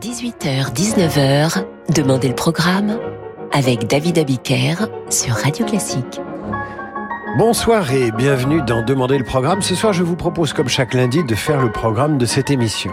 18h-19h, 0.00 1.64
Demandez 1.94 2.28
le 2.28 2.34
programme 2.34 2.98
avec 3.52 3.86
David 3.86 4.18
Abiker 4.18 4.74
sur 5.08 5.34
Radio 5.34 5.64
Classique. 5.64 6.20
Bonsoir 7.38 7.90
et 7.92 8.10
bienvenue 8.10 8.60
dans 8.60 8.82
Demandez 8.82 9.16
le 9.16 9.24
programme. 9.24 9.62
Ce 9.62 9.74
soir, 9.74 9.94
je 9.94 10.02
vous 10.02 10.16
propose, 10.16 10.52
comme 10.52 10.68
chaque 10.68 10.92
lundi, 10.92 11.24
de 11.24 11.34
faire 11.34 11.62
le 11.62 11.72
programme 11.72 12.18
de 12.18 12.26
cette 12.26 12.50
émission. 12.50 12.92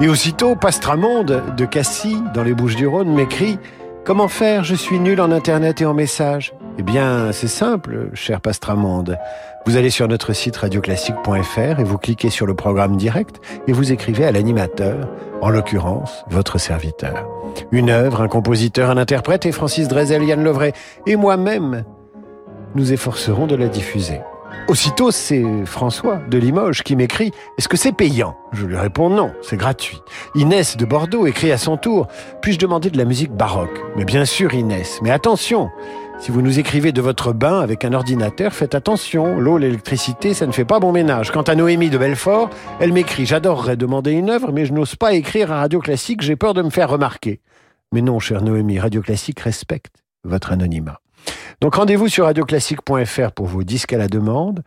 Et 0.00 0.08
aussitôt, 0.08 0.56
Pastramonde 0.56 1.54
de 1.56 1.64
Cassis, 1.66 2.16
dans 2.32 2.42
les 2.42 2.54
Bouches 2.54 2.76
du 2.76 2.86
Rhône, 2.86 3.12
m'écrit 3.12 3.58
Comment 4.04 4.28
faire? 4.28 4.64
Je 4.64 4.74
suis 4.74 4.98
nul 4.98 5.20
en 5.20 5.30
Internet 5.30 5.82
et 5.82 5.86
en 5.86 5.92
messages. 5.92 6.53
Eh 6.76 6.82
bien, 6.82 7.30
c'est 7.30 7.48
simple, 7.48 8.10
cher 8.14 8.40
Pastramonde. 8.40 9.16
Vous 9.64 9.76
allez 9.76 9.90
sur 9.90 10.08
notre 10.08 10.32
site 10.32 10.56
radioclassique.fr 10.56 11.80
et 11.80 11.84
vous 11.84 11.98
cliquez 11.98 12.30
sur 12.30 12.46
le 12.46 12.54
programme 12.54 12.96
direct 12.96 13.40
et 13.68 13.72
vous 13.72 13.92
écrivez 13.92 14.24
à 14.24 14.32
l'animateur, 14.32 15.08
en 15.40 15.50
l'occurrence, 15.50 16.24
votre 16.28 16.58
serviteur. 16.58 17.28
Une 17.70 17.90
œuvre, 17.90 18.22
un 18.22 18.28
compositeur, 18.28 18.90
un 18.90 18.96
interprète 18.96 19.46
et 19.46 19.52
Francis 19.52 19.86
Drezel, 19.86 20.24
Yann 20.24 20.42
Lovray 20.42 20.72
et 21.06 21.14
moi-même 21.14 21.84
nous 22.74 22.92
efforcerons 22.92 23.46
de 23.46 23.54
la 23.54 23.68
diffuser. 23.68 24.20
Aussitôt, 24.66 25.10
c'est 25.10 25.44
François 25.66 26.16
de 26.28 26.38
Limoges 26.38 26.82
qui 26.82 26.96
m'écrit 26.96 27.30
Est-ce 27.58 27.68
que 27.68 27.76
c'est 27.76 27.92
payant? 27.92 28.36
Je 28.52 28.66
lui 28.66 28.76
réponds 28.76 29.10
non, 29.10 29.32
c'est 29.42 29.56
gratuit. 29.56 30.00
Inès 30.34 30.76
de 30.76 30.84
Bordeaux 30.84 31.26
écrit 31.26 31.52
à 31.52 31.58
son 31.58 31.76
tour 31.76 32.08
Puis-je 32.40 32.58
demander 32.58 32.90
de 32.90 32.96
la 32.96 33.04
musique 33.04 33.32
baroque? 33.32 33.78
Mais 33.96 34.04
bien 34.04 34.24
sûr, 34.24 34.54
Inès, 34.54 35.00
mais 35.02 35.10
attention 35.10 35.70
si 36.24 36.30
vous 36.30 36.40
nous 36.40 36.58
écrivez 36.58 36.90
de 36.90 37.02
votre 37.02 37.34
bain 37.34 37.60
avec 37.60 37.84
un 37.84 37.92
ordinateur, 37.92 38.54
faites 38.54 38.74
attention. 38.74 39.38
L'eau, 39.38 39.58
l'électricité, 39.58 40.32
ça 40.32 40.46
ne 40.46 40.52
fait 40.52 40.64
pas 40.64 40.80
bon 40.80 40.90
ménage. 40.90 41.30
Quant 41.30 41.42
à 41.42 41.54
Noémie 41.54 41.90
de 41.90 41.98
Belfort, 41.98 42.48
elle 42.80 42.94
m'écrit 42.94 43.26
J'adorerais 43.26 43.76
demander 43.76 44.12
une 44.12 44.30
œuvre, 44.30 44.50
mais 44.50 44.64
je 44.64 44.72
n'ose 44.72 44.96
pas 44.96 45.12
écrire 45.12 45.52
à 45.52 45.58
Radio 45.58 45.80
Classique, 45.80 46.22
j'ai 46.22 46.34
peur 46.34 46.54
de 46.54 46.62
me 46.62 46.70
faire 46.70 46.88
remarquer. 46.88 47.42
Mais 47.92 48.00
non, 48.00 48.20
chère 48.20 48.40
Noémie, 48.40 48.78
Radio 48.78 49.02
Classique 49.02 49.40
respecte 49.40 49.96
votre 50.24 50.50
anonymat. 50.50 50.98
Donc 51.60 51.76
rendez-vous 51.76 52.08
sur 52.08 52.24
radioclassique.fr 52.24 53.32
pour 53.32 53.46
vos 53.46 53.62
disques 53.62 53.92
à 53.92 53.98
la 53.98 54.08
demande. 54.08 54.62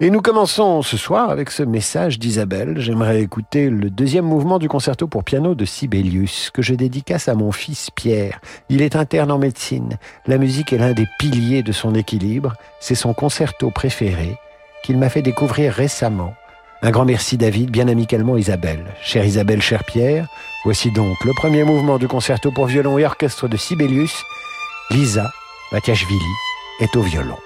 Et 0.00 0.10
nous 0.10 0.20
commençons 0.20 0.82
ce 0.82 0.96
soir 0.96 1.30
avec 1.30 1.50
ce 1.50 1.62
message 1.62 2.18
d'Isabelle. 2.18 2.74
J'aimerais 2.78 3.22
écouter 3.22 3.70
le 3.70 3.90
deuxième 3.90 4.26
mouvement 4.26 4.58
du 4.58 4.68
concerto 4.68 5.06
pour 5.06 5.24
piano 5.24 5.54
de 5.54 5.64
Sibelius, 5.64 6.50
que 6.50 6.62
je 6.62 6.74
dédicace 6.74 7.28
à 7.28 7.34
mon 7.34 7.52
fils 7.52 7.90
Pierre. 7.90 8.40
Il 8.68 8.82
est 8.82 8.96
interne 8.96 9.32
en 9.32 9.38
médecine. 9.38 9.98
La 10.26 10.38
musique 10.38 10.72
est 10.72 10.78
l'un 10.78 10.92
des 10.92 11.06
piliers 11.18 11.62
de 11.62 11.72
son 11.72 11.94
équilibre. 11.94 12.54
C'est 12.80 12.94
son 12.94 13.14
concerto 13.14 13.70
préféré 13.70 14.36
qu'il 14.84 14.98
m'a 14.98 15.08
fait 15.08 15.22
découvrir 15.22 15.72
récemment. 15.72 16.34
Un 16.82 16.90
grand 16.90 17.06
merci 17.06 17.36
David, 17.38 17.70
bien 17.70 17.88
amicalement 17.88 18.36
Isabelle. 18.36 18.84
Chère 19.02 19.24
Isabelle, 19.24 19.62
cher 19.62 19.82
Pierre, 19.82 20.28
voici 20.64 20.90
donc 20.92 21.16
le 21.24 21.32
premier 21.34 21.64
mouvement 21.64 21.98
du 21.98 22.06
concerto 22.06 22.52
pour 22.52 22.66
violon 22.66 22.98
et 22.98 23.04
orchestre 23.06 23.48
de 23.48 23.56
Sibelius, 23.56 24.22
Lisa 24.90 25.32
Matiashvili 25.72 26.32
est 26.78 26.94
au 26.94 27.02
violon. 27.02 27.38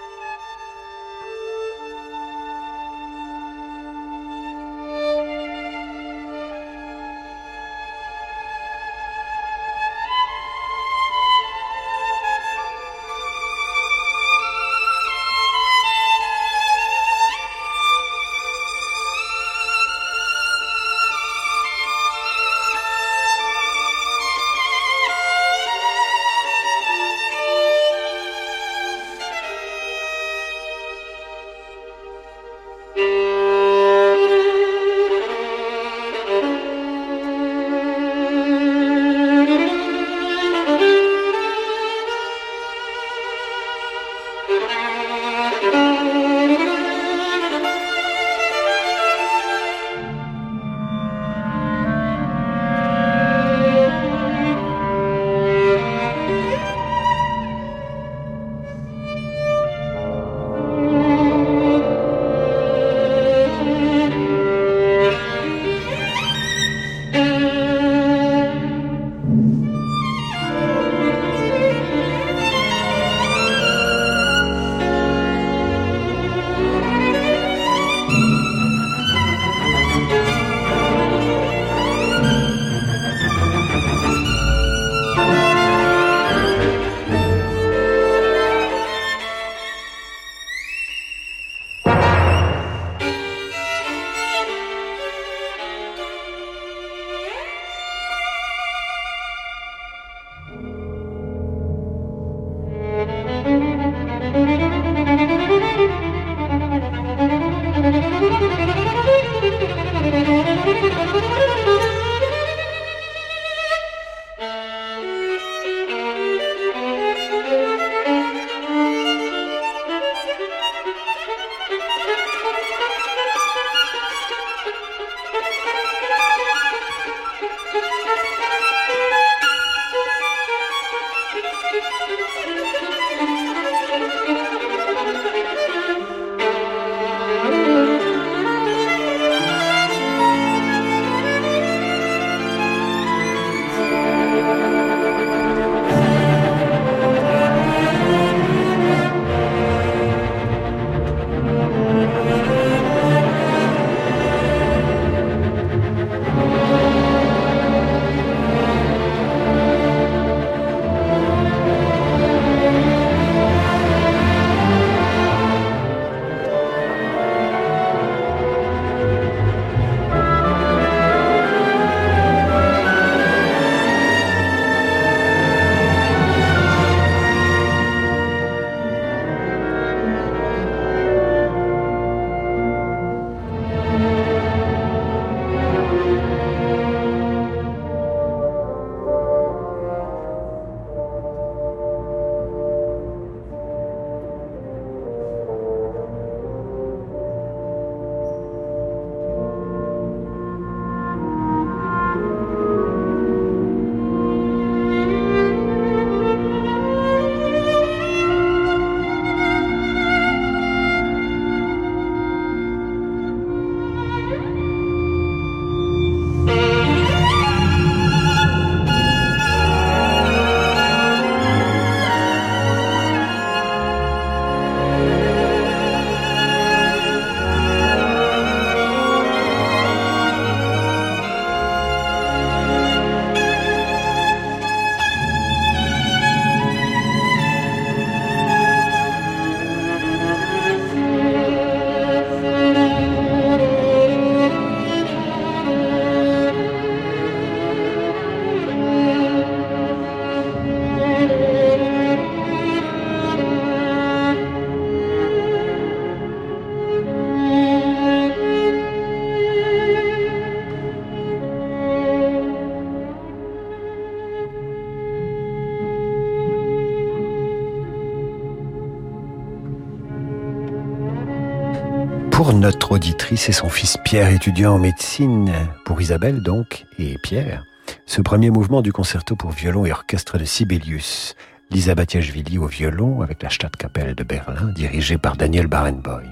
Notre 272.60 272.92
auditrice 272.92 273.48
et 273.48 273.52
son 273.52 273.70
fils 273.70 273.96
Pierre, 274.04 274.30
étudiant 274.30 274.74
en 274.74 274.78
médecine, 274.78 275.50
pour 275.86 276.02
Isabelle 276.02 276.42
donc, 276.42 276.84
et 276.98 277.16
Pierre, 277.22 277.64
ce 278.04 278.20
premier 278.20 278.50
mouvement 278.50 278.82
du 278.82 278.92
concerto 278.92 279.34
pour 279.34 279.50
violon 279.50 279.86
et 279.86 279.92
orchestre 279.92 280.36
de 280.36 280.44
Sibelius, 280.44 281.36
Lisa 281.70 281.94
Batiashvili 281.94 282.58
au 282.58 282.66
violon 282.66 283.22
avec 283.22 283.42
la 283.42 283.48
Stadtkapelle 283.48 284.14
de 284.14 284.24
Berlin, 284.24 284.72
dirigée 284.74 285.16
par 285.16 285.36
Daniel 285.36 285.68
Barenboim. 285.68 286.22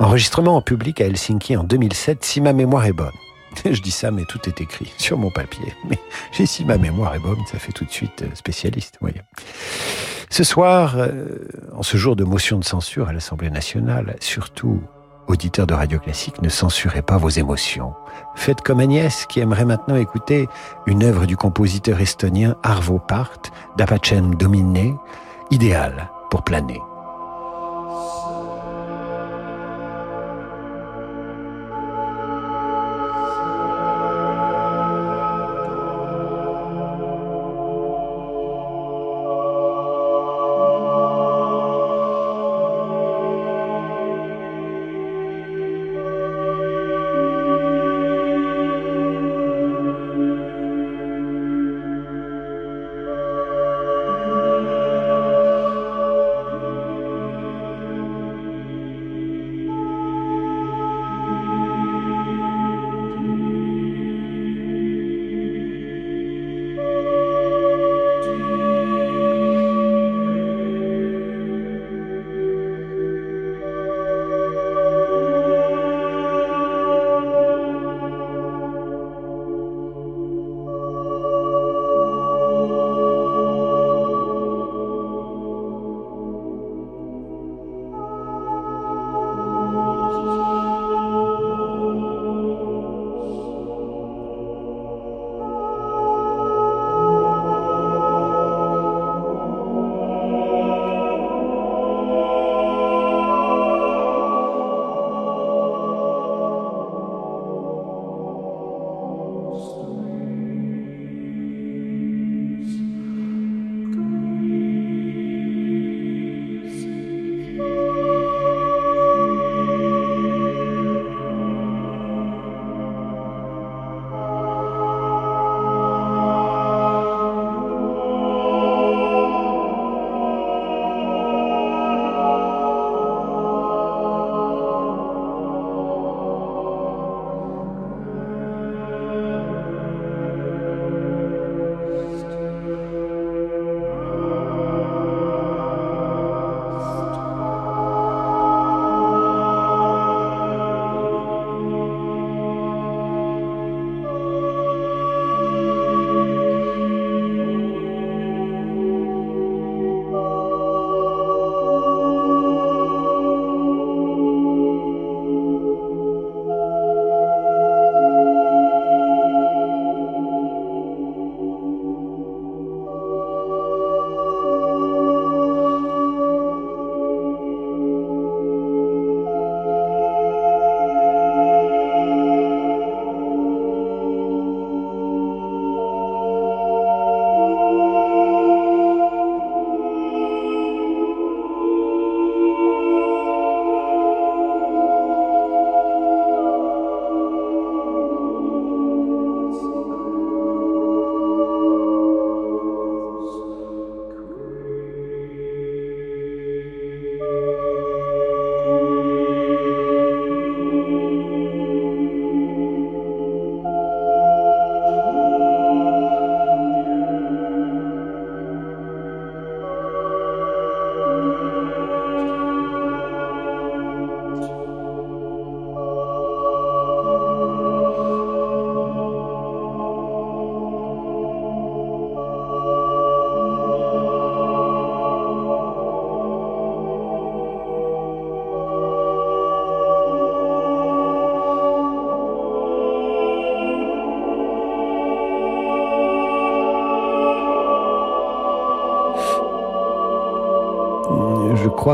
Enregistrement 0.00 0.56
en 0.56 0.60
public 0.60 1.00
à 1.00 1.06
Helsinki 1.06 1.56
en 1.56 1.64
2007, 1.64 2.24
si 2.26 2.42
ma 2.42 2.52
mémoire 2.52 2.84
est 2.84 2.92
bonne. 2.92 3.08
Je 3.64 3.80
dis 3.80 3.90
ça, 3.90 4.10
mais 4.10 4.24
tout 4.28 4.40
est 4.46 4.60
écrit 4.60 4.92
sur 4.98 5.16
mon 5.16 5.30
papier. 5.30 5.72
Mais 5.88 6.46
si 6.46 6.64
ma 6.66 6.76
mémoire 6.76 7.14
est 7.14 7.20
bonne, 7.20 7.40
ça 7.50 7.58
fait 7.58 7.72
tout 7.72 7.86
de 7.86 7.90
suite 7.90 8.22
euh, 8.22 8.34
spécialiste. 8.34 8.98
Voyez. 9.00 9.22
Ce 10.28 10.44
soir, 10.44 10.96
euh, 10.98 11.38
en 11.74 11.82
ce 11.82 11.96
jour 11.96 12.16
de 12.16 12.24
motion 12.24 12.58
de 12.58 12.64
censure 12.64 13.08
à 13.08 13.12
l'Assemblée 13.14 13.50
nationale, 13.50 14.16
surtout 14.20 14.82
auditeurs 15.30 15.66
de 15.66 15.74
Radio 15.74 15.98
Classique, 15.98 16.42
ne 16.42 16.48
censurez 16.48 17.02
pas 17.02 17.16
vos 17.16 17.28
émotions. 17.28 17.94
Faites 18.34 18.60
comme 18.60 18.80
Agnès 18.80 19.26
qui 19.26 19.40
aimerait 19.40 19.64
maintenant 19.64 19.96
écouter 19.96 20.48
une 20.86 21.04
œuvre 21.04 21.26
du 21.26 21.36
compositeur 21.36 22.00
estonien 22.00 22.56
Arvo 22.62 22.98
Part, 22.98 23.38
d'Apachem 23.76 24.34
Dominé, 24.34 24.94
idéal 25.50 26.10
pour 26.30 26.42
planer. 26.42 26.80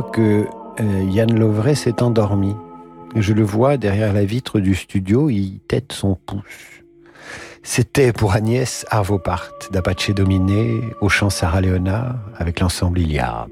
Que 0.02 0.46
euh, 0.80 1.02
Yann 1.10 1.32
Lovray 1.38 1.76
s'est 1.76 2.02
endormi. 2.02 2.54
Je 3.14 3.32
le 3.32 3.42
vois 3.42 3.76
derrière 3.76 4.12
la 4.12 4.24
vitre 4.24 4.60
du 4.60 4.74
studio, 4.74 5.30
il 5.30 5.58
tête 5.68 5.92
son 5.92 6.14
pouce. 6.14 6.82
C'était 7.62 8.12
pour 8.12 8.32
Agnès 8.32 8.86
Arvopart 8.90 9.50
d'Apache 9.72 10.10
Dominé 10.10 10.80
au 11.00 11.08
chant 11.08 11.30
Sarah 11.30 11.60
Léonard 11.60 12.16
avec 12.36 12.60
l'ensemble 12.60 13.00
Iliard. 13.00 13.48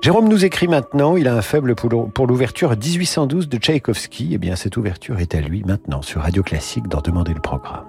Jérôme 0.00 0.28
nous 0.28 0.44
écrit 0.44 0.68
maintenant, 0.68 1.16
il 1.16 1.26
a 1.26 1.34
un 1.34 1.42
faible 1.42 1.74
pour 1.74 2.26
l'ouverture 2.26 2.70
1812 2.70 3.48
de 3.48 3.58
Tchaïkovski. 3.58 4.30
Eh 4.32 4.38
bien, 4.38 4.54
cette 4.54 4.76
ouverture 4.76 5.18
est 5.18 5.34
à 5.34 5.40
lui 5.40 5.64
maintenant 5.64 6.02
sur 6.02 6.22
Radio 6.22 6.42
Classique 6.42 6.88
d'en 6.88 7.00
demander 7.00 7.34
le 7.34 7.40
programme. 7.40 7.87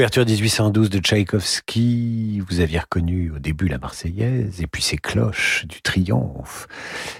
L'ouverture 0.00 0.24
1812 0.24 0.88
de 0.88 0.98
Tchaïkovski, 0.98 2.42
vous 2.48 2.60
aviez 2.60 2.78
reconnu 2.78 3.30
au 3.36 3.38
début 3.38 3.68
la 3.68 3.76
Marseillaise, 3.76 4.62
et 4.62 4.66
puis 4.66 4.82
ces 4.82 4.96
cloches 4.96 5.66
du 5.68 5.82
triomphe, 5.82 6.68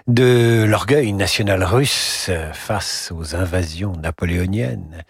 de 0.06 0.64
l'orgueil 0.66 1.12
national 1.12 1.62
russe 1.62 2.30
face 2.54 3.12
aux 3.14 3.36
invasions 3.36 3.92
napoléoniennes, 3.92 5.04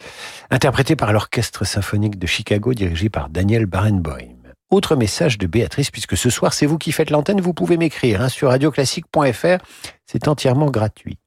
interprété 0.51 0.97
par 0.97 1.13
l'Orchestre 1.13 1.65
symphonique 1.65 2.19
de 2.19 2.27
Chicago 2.27 2.75
dirigé 2.75 3.09
par 3.09 3.29
Daniel 3.29 3.67
Barenboim. 3.67 4.35
Autre 4.71 4.97
message 4.97 5.39
de 5.39 5.47
Béatrice, 5.47 5.93
puisque 5.93 6.17
ce 6.17 6.29
soir 6.29 6.53
c'est 6.53 6.67
vous 6.67 6.77
qui 6.77 6.91
faites 6.91 7.11
l'antenne, 7.11 7.41
vous 7.41 7.55
pouvez 7.55 7.77
m'écrire 7.77 8.21
hein, 8.21 8.29
sur 8.29 8.49
radioclassique.fr, 8.49 9.65
c'est 10.07 10.27
entièrement 10.27 10.73
gratuit. 10.73 11.20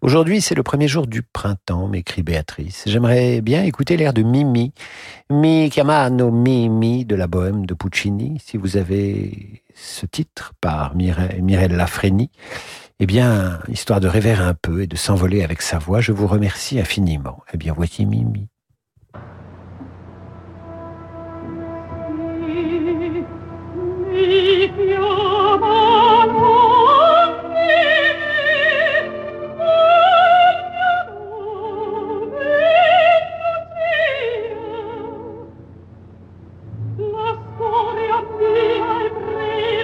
Aujourd'hui, 0.00 0.40
c'est 0.40 0.54
le 0.54 0.62
premier 0.62 0.88
jour 0.88 1.06
du 1.06 1.22
printemps, 1.22 1.88
m'écrit 1.88 2.22
Béatrice. 2.22 2.84
J'aimerais 2.86 3.40
bien 3.40 3.64
écouter 3.64 3.96
l'air 3.96 4.12
de 4.12 4.22
Mimi, 4.22 4.72
Mi 5.30 5.70
chiamano 5.70 6.30
Mimi 6.30 7.04
de 7.04 7.16
la 7.16 7.26
Bohème 7.26 7.66
de 7.66 7.74
Puccini. 7.74 8.38
Si 8.44 8.56
vous 8.56 8.76
avez 8.76 9.62
ce 9.74 10.06
titre 10.06 10.52
par 10.60 10.94
Mirella 10.96 11.86
Freni, 11.86 12.30
eh 13.00 13.06
bien, 13.06 13.58
histoire 13.68 14.00
de 14.00 14.08
rêver 14.08 14.32
un 14.32 14.54
peu 14.54 14.82
et 14.82 14.86
de 14.86 14.96
s'envoler 14.96 15.42
avec 15.42 15.62
sa 15.62 15.78
voix, 15.78 16.00
je 16.00 16.12
vous 16.12 16.26
remercie 16.26 16.78
infiniment. 16.80 17.42
Eh 17.52 17.56
bien, 17.56 17.74
voici 17.76 18.06
Mimi. 18.06 18.48
pianta 24.76 25.76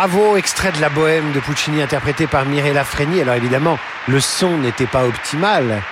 Bravo, 0.00 0.38
extrait 0.38 0.72
de 0.72 0.80
la 0.80 0.88
bohème 0.88 1.30
de 1.32 1.40
Puccini 1.40 1.82
interprété 1.82 2.26
par 2.26 2.46
Mireille 2.46 2.72
Lafreni. 2.72 3.20
Alors 3.20 3.34
évidemment, 3.34 3.78
le 4.08 4.18
son 4.18 4.56
n'était 4.56 4.86
pas 4.86 5.04
optimal, 5.04 5.82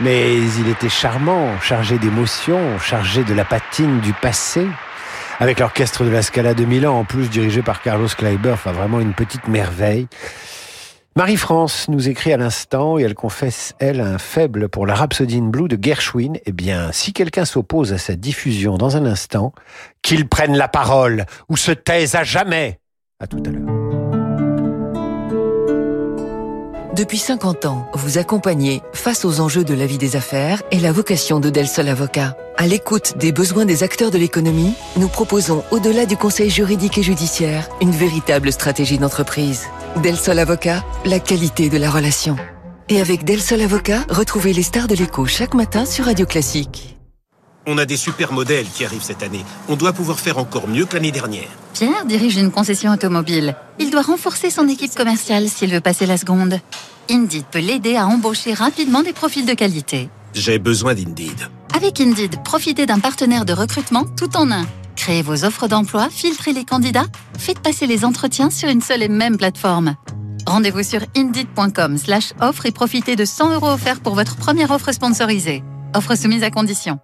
mais 0.00 0.38
il 0.38 0.70
était 0.70 0.88
charmant, 0.88 1.60
chargé 1.60 1.98
d'émotions, 1.98 2.78
chargé 2.78 3.24
de 3.24 3.34
la 3.34 3.44
patine 3.44 4.00
du 4.00 4.14
passé. 4.14 4.66
Avec 5.38 5.60
l'orchestre 5.60 6.02
de 6.02 6.08
la 6.08 6.22
Scala 6.22 6.54
de 6.54 6.64
Milan, 6.64 6.98
en 6.98 7.04
plus 7.04 7.28
dirigé 7.28 7.60
par 7.60 7.82
Carlos 7.82 8.08
Kleiber, 8.08 8.52
enfin 8.52 8.72
vraiment 8.72 9.00
une 9.00 9.12
petite 9.12 9.46
merveille. 9.48 10.08
Marie-France 11.14 11.90
nous 11.90 12.08
écrit 12.08 12.32
à 12.32 12.38
l'instant 12.38 12.98
et 12.98 13.02
elle 13.02 13.14
confesse, 13.14 13.74
elle, 13.80 14.00
un 14.00 14.16
faible 14.16 14.70
pour 14.70 14.86
la 14.86 14.94
Rhapsody 14.94 15.36
in 15.36 15.48
Blue 15.48 15.68
de 15.68 15.76
Gershwin. 15.78 16.38
Eh 16.46 16.52
bien, 16.52 16.90
si 16.90 17.12
quelqu'un 17.12 17.44
s'oppose 17.44 17.92
à 17.92 17.98
sa 17.98 18.16
diffusion 18.16 18.78
dans 18.78 18.96
un 18.96 19.04
instant, 19.04 19.52
qu'il 20.00 20.26
prenne 20.26 20.56
la 20.56 20.68
parole 20.68 21.26
ou 21.50 21.58
se 21.58 21.72
taise 21.72 22.14
à 22.14 22.24
jamais. 22.24 22.78
À 23.22 23.28
tout 23.28 23.40
à 23.46 23.50
l'heure. 23.50 23.62
Depuis 26.96 27.18
50 27.18 27.66
ans, 27.66 27.88
vous 27.94 28.18
accompagnez 28.18 28.82
face 28.92 29.24
aux 29.24 29.38
enjeux 29.38 29.62
de 29.62 29.74
la 29.74 29.86
vie 29.86 29.96
des 29.96 30.16
affaires 30.16 30.60
et 30.72 30.80
la 30.80 30.90
vocation 30.90 31.38
de 31.38 31.48
Del 31.48 31.68
Sol 31.68 31.88
Avocat. 31.88 32.36
À 32.56 32.66
l'écoute 32.66 33.16
des 33.18 33.30
besoins 33.30 33.64
des 33.64 33.84
acteurs 33.84 34.10
de 34.10 34.18
l'économie, 34.18 34.74
nous 34.96 35.06
proposons, 35.06 35.62
au-delà 35.70 36.04
du 36.04 36.16
conseil 36.16 36.50
juridique 36.50 36.98
et 36.98 37.04
judiciaire, 37.04 37.68
une 37.80 37.92
véritable 37.92 38.50
stratégie 38.50 38.98
d'entreprise. 38.98 39.66
Del 40.02 40.16
Sol 40.16 40.40
Avocat, 40.40 40.84
la 41.04 41.20
qualité 41.20 41.70
de 41.70 41.78
la 41.78 41.92
relation. 41.92 42.34
Et 42.88 43.00
avec 43.00 43.22
Del 43.22 43.40
Sol 43.40 43.60
Avocat, 43.60 44.04
retrouvez 44.10 44.52
les 44.52 44.64
stars 44.64 44.88
de 44.88 44.96
l'écho 44.96 45.26
chaque 45.26 45.54
matin 45.54 45.86
sur 45.86 46.06
Radio 46.06 46.26
Classique. 46.26 46.98
On 47.66 47.78
a 47.78 47.84
des 47.84 47.96
super 47.96 48.32
modèles 48.32 48.66
qui 48.66 48.84
arrivent 48.84 49.02
cette 49.02 49.22
année. 49.22 49.44
On 49.68 49.76
doit 49.76 49.92
pouvoir 49.92 50.18
faire 50.18 50.38
encore 50.38 50.66
mieux 50.66 50.84
que 50.84 50.94
l'année 50.94 51.12
dernière. 51.12 51.48
Pierre 51.74 52.04
dirige 52.04 52.36
une 52.36 52.50
concession 52.50 52.92
automobile. 52.92 53.54
Il 53.78 53.90
doit 53.90 54.02
renforcer 54.02 54.50
son 54.50 54.68
équipe 54.68 54.94
commerciale 54.94 55.48
s'il 55.48 55.72
veut 55.72 55.80
passer 55.80 56.06
la 56.06 56.16
seconde. 56.16 56.58
Indeed 57.10 57.44
peut 57.50 57.60
l'aider 57.60 57.96
à 57.96 58.06
embaucher 58.06 58.52
rapidement 58.52 59.02
des 59.02 59.12
profils 59.12 59.46
de 59.46 59.54
qualité. 59.54 60.08
J'ai 60.34 60.58
besoin 60.58 60.94
d'Indeed. 60.94 61.48
Avec 61.74 62.00
Indeed, 62.00 62.42
profitez 62.42 62.86
d'un 62.86 62.98
partenaire 62.98 63.44
de 63.44 63.52
recrutement 63.52 64.04
tout 64.16 64.36
en 64.36 64.50
un. 64.50 64.66
Créez 64.96 65.22
vos 65.22 65.44
offres 65.44 65.68
d'emploi, 65.68 66.08
filtrez 66.10 66.52
les 66.52 66.64
candidats, 66.64 67.06
faites 67.38 67.60
passer 67.60 67.86
les 67.86 68.04
entretiens 68.04 68.50
sur 68.50 68.68
une 68.68 68.80
seule 68.80 69.02
et 69.02 69.08
même 69.08 69.36
plateforme. 69.36 69.94
Rendez-vous 70.46 70.82
sur 70.82 71.00
indeed.com 71.16 71.96
slash 71.96 72.32
offre 72.40 72.66
et 72.66 72.72
profitez 72.72 73.14
de 73.16 73.24
100 73.24 73.54
euros 73.54 73.70
offerts 73.70 74.00
pour 74.00 74.14
votre 74.14 74.36
première 74.36 74.70
offre 74.70 74.92
sponsorisée. 74.92 75.62
Offre 75.94 76.16
soumise 76.16 76.42
à 76.42 76.50
condition. 76.50 76.98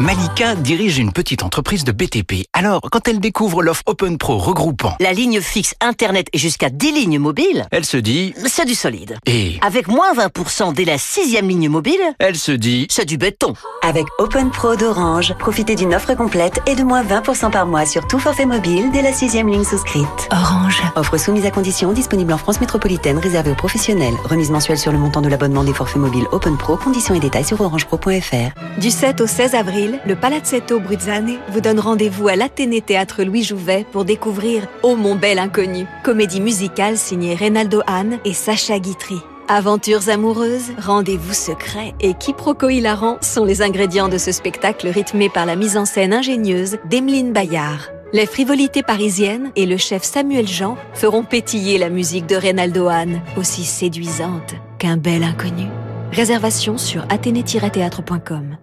Malika 0.00 0.56
dirige 0.56 0.98
une 0.98 1.12
petite 1.12 1.44
entreprise 1.44 1.84
de 1.84 1.92
BTP. 1.92 2.46
Alors, 2.52 2.80
quand 2.90 3.06
elle 3.06 3.20
découvre 3.20 3.62
l'offre 3.62 3.84
Open 3.86 4.18
Pro 4.18 4.38
regroupant 4.38 4.96
la 4.98 5.12
ligne 5.12 5.40
fixe 5.40 5.74
Internet 5.80 6.26
et 6.32 6.38
jusqu'à 6.38 6.68
10 6.68 6.92
lignes 6.92 7.18
mobiles, 7.20 7.66
elle 7.70 7.84
se 7.84 7.96
dit 7.96 8.34
c'est 8.44 8.64
du 8.64 8.74
solide. 8.74 9.18
Et 9.26 9.58
avec 9.60 9.86
moins 9.86 10.12
20% 10.12 10.74
dès 10.74 10.84
la 10.84 10.98
sixième 10.98 11.48
ligne 11.48 11.68
mobile, 11.68 12.00
elle 12.18 12.36
se 12.36 12.50
dit 12.50 12.86
c'est 12.90 13.04
du 13.04 13.18
béton. 13.18 13.54
Avec 13.82 14.06
Open 14.18 14.50
Pro 14.50 14.74
d'Orange, 14.74 15.34
profitez 15.38 15.76
d'une 15.76 15.94
offre 15.94 16.14
complète 16.14 16.60
et 16.66 16.74
de 16.74 16.82
moins 16.82 17.04
20% 17.04 17.52
par 17.52 17.66
mois 17.66 17.86
sur 17.86 18.06
tout 18.08 18.18
forfait 18.18 18.46
mobile 18.46 18.90
dès 18.92 19.02
la 19.02 19.12
sixième 19.12 19.48
ligne 19.48 19.64
souscrite. 19.64 20.28
Orange. 20.32 20.82
Offre 20.96 21.18
soumise 21.18 21.46
à 21.46 21.52
condition, 21.52 21.92
disponible 21.92 22.32
en 22.32 22.38
France 22.38 22.60
métropolitaine, 22.60 23.18
réservée 23.18 23.52
aux 23.52 23.56
professionnels. 23.56 24.14
Remise 24.24 24.50
mensuelle 24.50 24.78
sur 24.78 24.90
le 24.90 24.98
montant 24.98 25.22
de 25.22 25.28
l'abonnement 25.28 25.62
des 25.62 25.74
forfaits 25.74 26.02
mobiles 26.02 26.26
Open 26.32 26.56
Pro. 26.56 26.76
Conditions 26.76 27.14
et 27.14 27.20
détails 27.20 27.44
sur 27.44 27.60
orangepro.fr. 27.60 28.80
Du 28.80 28.90
7 28.90 29.20
au 29.20 29.26
16 29.28 29.54
avril, 29.54 29.83
le 30.06 30.14
Palazzetto 30.14 30.80
Bruzzane 30.80 31.38
vous 31.48 31.60
donne 31.60 31.80
rendez-vous 31.80 32.28
à 32.28 32.36
l'Athénée 32.36 32.80
Théâtre 32.80 33.24
Louis 33.24 33.42
Jouvet 33.42 33.86
pour 33.92 34.04
découvrir 34.04 34.66
Oh 34.82 34.96
mon 34.96 35.14
bel 35.14 35.38
inconnu, 35.38 35.86
comédie 36.02 36.40
musicale 36.40 36.96
signée 36.96 37.34
Reynaldo 37.34 37.80
Hahn 37.86 38.18
et 38.24 38.32
Sacha 38.32 38.78
Guitry. 38.78 39.16
Aventures 39.48 40.08
amoureuses, 40.08 40.72
rendez-vous 40.78 41.34
secrets 41.34 41.94
et 42.00 42.14
quiproquos 42.14 42.70
hilarants 42.70 43.18
sont 43.20 43.44
les 43.44 43.62
ingrédients 43.62 44.08
de 44.08 44.16
ce 44.16 44.32
spectacle 44.32 44.88
rythmé 44.88 45.28
par 45.28 45.44
la 45.44 45.56
mise 45.56 45.76
en 45.76 45.84
scène 45.84 46.14
ingénieuse 46.14 46.78
d'Emeline 46.88 47.32
Bayard. 47.32 47.90
Les 48.12 48.26
frivolités 48.26 48.82
parisiennes 48.82 49.50
et 49.56 49.66
le 49.66 49.76
chef 49.76 50.02
Samuel 50.02 50.46
Jean 50.46 50.76
feront 50.94 51.24
pétiller 51.24 51.78
la 51.78 51.90
musique 51.90 52.26
de 52.26 52.36
Reynaldo 52.36 52.88
Hahn, 52.88 53.20
aussi 53.36 53.64
séduisante 53.64 54.54
qu'un 54.78 54.96
bel 54.96 55.24
inconnu. 55.24 55.66
Réservation 56.12 56.78
sur 56.78 57.04
athénée-théâtre.com. 57.10 58.56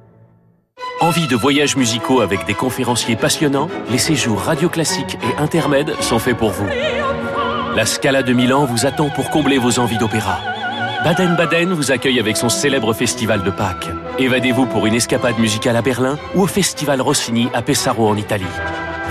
Envie 1.01 1.25
de 1.25 1.35
voyages 1.35 1.75
musicaux 1.75 2.21
avec 2.21 2.45
des 2.45 2.53
conférenciers 2.53 3.15
passionnants? 3.15 3.69
Les 3.89 3.97
séjours 3.97 4.39
radio 4.39 4.69
classiques 4.69 5.17
et 5.23 5.41
intermèdes 5.41 5.95
sont 5.99 6.19
faits 6.19 6.37
pour 6.37 6.51
vous. 6.51 6.67
La 7.75 7.87
Scala 7.87 8.21
de 8.21 8.33
Milan 8.33 8.65
vous 8.65 8.85
attend 8.85 9.09
pour 9.09 9.31
combler 9.31 9.57
vos 9.57 9.79
envies 9.79 9.97
d'opéra. 9.97 10.37
Baden-Baden 11.03 11.73
vous 11.73 11.91
accueille 11.91 12.19
avec 12.19 12.37
son 12.37 12.49
célèbre 12.49 12.93
festival 12.93 13.41
de 13.41 13.49
Pâques. 13.49 13.89
Évadez-vous 14.19 14.67
pour 14.67 14.85
une 14.85 14.93
escapade 14.93 15.39
musicale 15.39 15.75
à 15.75 15.81
Berlin 15.81 16.19
ou 16.35 16.43
au 16.43 16.47
festival 16.47 17.01
Rossini 17.01 17.47
à 17.55 17.63
Pesaro 17.63 18.07
en 18.07 18.15
Italie. 18.15 18.45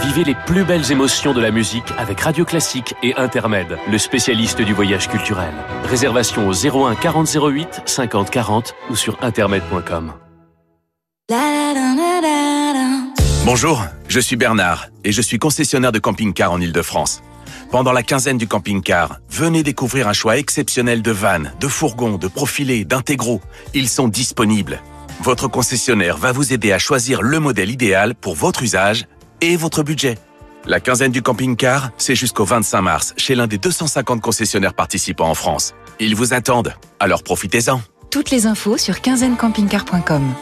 Vivez 0.02 0.22
les 0.22 0.36
plus 0.46 0.62
belles 0.62 0.92
émotions 0.92 1.34
de 1.34 1.40
la 1.40 1.50
musique 1.50 1.92
avec 1.98 2.20
Radio 2.20 2.44
Classique 2.44 2.94
et 3.02 3.16
Intermède, 3.16 3.78
le 3.90 3.98
spécialiste 3.98 4.62
du 4.62 4.74
voyage 4.74 5.08
culturel. 5.08 5.52
Réservation 5.86 6.46
au 6.46 6.52
01 6.52 6.94
40 6.94 7.36
08 7.36 7.82
50 7.84 8.30
40 8.30 8.74
ou 8.90 8.94
sur 8.94 9.18
intermed.com. 9.22 10.12
Bonjour, 13.44 13.84
je 14.08 14.18
suis 14.18 14.34
Bernard 14.34 14.88
et 15.04 15.12
je 15.12 15.22
suis 15.22 15.38
concessionnaire 15.38 15.92
de 15.92 16.00
camping-car 16.00 16.50
en 16.50 16.60
Ile-de-France. 16.60 17.22
Pendant 17.70 17.92
la 17.92 18.02
quinzaine 18.02 18.36
du 18.36 18.48
camping-car, 18.48 19.20
venez 19.28 19.62
découvrir 19.62 20.08
un 20.08 20.12
choix 20.12 20.38
exceptionnel 20.38 21.02
de 21.02 21.10
vannes, 21.12 21.52
de 21.60 21.68
fourgons, 21.68 22.18
de 22.18 22.26
profilés, 22.26 22.84
d'intégraux. 22.84 23.40
Ils 23.74 23.88
sont 23.88 24.08
disponibles. 24.08 24.82
Votre 25.22 25.46
concessionnaire 25.46 26.16
va 26.16 26.32
vous 26.32 26.52
aider 26.52 26.72
à 26.72 26.80
choisir 26.80 27.22
le 27.22 27.38
modèle 27.38 27.70
idéal 27.70 28.16
pour 28.16 28.34
votre 28.34 28.64
usage 28.64 29.06
et 29.40 29.56
votre 29.56 29.84
budget. 29.84 30.18
La 30.66 30.80
quinzaine 30.80 31.12
du 31.12 31.22
camping-car, 31.22 31.90
c'est 31.96 32.16
jusqu'au 32.16 32.44
25 32.44 32.82
mars 32.82 33.14
chez 33.16 33.36
l'un 33.36 33.46
des 33.46 33.58
250 33.58 34.20
concessionnaires 34.20 34.74
participants 34.74 35.30
en 35.30 35.36
France. 35.36 35.74
Ils 36.00 36.16
vous 36.16 36.34
attendent, 36.34 36.74
alors 36.98 37.22
profitez-en. 37.22 37.80
Toutes 38.10 38.32
les 38.32 38.46
infos 38.46 38.78
sur 38.78 39.00
quinzainecampingcar.com. 39.00 40.34